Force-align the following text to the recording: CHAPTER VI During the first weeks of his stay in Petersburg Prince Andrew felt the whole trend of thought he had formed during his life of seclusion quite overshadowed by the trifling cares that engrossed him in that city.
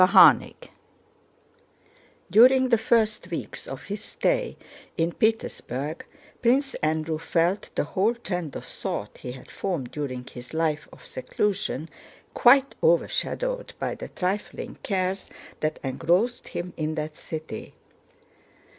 CHAPTER 0.03 0.39
VI 0.45 0.55
During 2.31 2.69
the 2.69 2.79
first 2.79 3.29
weeks 3.29 3.67
of 3.67 3.83
his 3.83 4.03
stay 4.03 4.57
in 4.97 5.11
Petersburg 5.11 6.05
Prince 6.41 6.73
Andrew 6.81 7.19
felt 7.19 7.69
the 7.75 7.83
whole 7.83 8.15
trend 8.15 8.55
of 8.55 8.65
thought 8.65 9.19
he 9.19 9.33
had 9.33 9.51
formed 9.51 9.91
during 9.91 10.25
his 10.25 10.55
life 10.55 10.87
of 10.91 11.05
seclusion 11.05 11.87
quite 12.33 12.73
overshadowed 12.81 13.73
by 13.77 13.93
the 13.93 14.09
trifling 14.09 14.79
cares 14.81 15.29
that 15.59 15.77
engrossed 15.83 16.47
him 16.47 16.73
in 16.77 16.95
that 16.95 17.15
city. 17.15 17.75